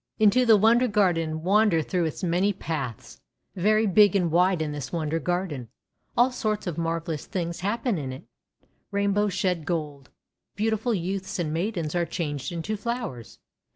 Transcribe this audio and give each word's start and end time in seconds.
INTO 0.17 0.47
THIS 0.47 0.57
WONDER 0.57 0.87
GARDEN 0.87 1.29
AND 1.29 1.43
WANDER 1.43 1.83
THROUGH 1.83 2.05
ITS 2.05 2.23
MANY 2.23 2.53
PATHS 2.53 3.21
VERY 3.55 3.85
big 3.85 4.15
and 4.15 4.31
wide 4.31 4.63
is 4.63 4.71
this 4.71 4.91
Wonder 4.91 5.19
Garden. 5.19 5.69
All 6.17 6.31
sorts 6.31 6.65
of 6.65 6.75
marvellous 6.75 7.27
things 7.27 7.59
happen 7.59 7.99
in 7.99 8.11
it:— 8.11 8.23
Rainbows 8.91 9.35
shed 9.35 9.63
gold. 9.63 10.09
Beautiful 10.55 10.95
youths 10.95 11.37
and 11.37 11.53
maidens 11.53 11.93
are 11.93 12.07
changed 12.07 12.51
into 12.51 12.75
flowers. 12.75 13.37